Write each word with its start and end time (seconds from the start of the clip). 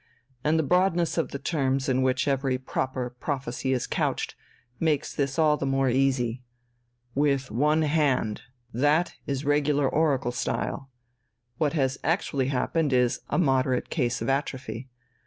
And 0.43 0.57
the 0.57 0.63
broadness 0.63 1.19
of 1.19 1.29
the 1.29 1.37
terms 1.37 1.87
in 1.87 2.01
which 2.01 2.27
every 2.27 2.57
proper 2.57 3.11
prophecy 3.11 3.71
is 3.71 3.85
couched 3.85 4.33
makes 4.79 5.13
this 5.13 5.37
all 5.37 5.57
the 5.57 5.65
more 5.67 5.89
easy. 5.89 6.41
'With 7.13 7.51
one 7.51 7.83
hand' 7.83 8.41
that 8.73 9.13
is 9.27 9.45
regular 9.45 9.87
oracle 9.87 10.31
style. 10.31 10.89
What 11.59 11.73
has 11.73 11.99
actually 12.03 12.47
happened 12.47 12.91
is 12.93 13.21
a 13.29 13.37
moderate 13.37 13.91
case 13.91 14.23
of 14.23 14.27
atrophy. 14.29 14.89